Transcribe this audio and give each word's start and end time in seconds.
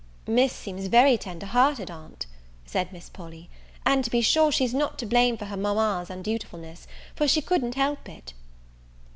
"Miss 0.25 0.51
seems 0.51 0.87
very 0.87 1.15
tender 1.15 1.45
hearted, 1.45 1.91
aunt," 1.91 2.25
said 2.65 2.91
Miss 2.91 3.07
Polly; 3.07 3.51
"and 3.85 4.03
to 4.03 4.09
be 4.09 4.19
sure 4.19 4.51
she's 4.51 4.73
not 4.73 4.97
to 4.97 5.05
blame 5.05 5.37
for 5.37 5.45
her 5.45 5.55
mama's 5.55 6.09
undutifulness, 6.09 6.87
for 7.15 7.27
she 7.27 7.39
couldn't 7.39 7.75
help 7.75 8.09
it." 8.09 8.33